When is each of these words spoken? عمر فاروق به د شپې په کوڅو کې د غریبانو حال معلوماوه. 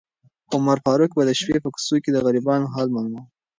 عمر 0.53 0.77
فاروق 0.85 1.11
به 1.17 1.23
د 1.25 1.31
شپې 1.39 1.57
په 1.63 1.69
کوڅو 1.73 1.95
کې 2.03 2.09
د 2.13 2.17
غریبانو 2.25 2.71
حال 2.73 2.87
معلوماوه. 2.95 3.29